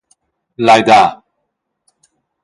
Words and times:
Lai 0.65 0.81
dar. 0.87 1.05